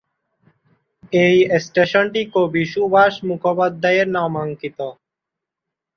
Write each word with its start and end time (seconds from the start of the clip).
এই 1.15 1.35
স্টেশনটি 1.65 2.21
কবি 2.33 2.63
সুভাষ 2.73 3.13
মুখোপাধ্যায়ের 3.27 4.07
নামাঙ্কিত। 4.15 4.79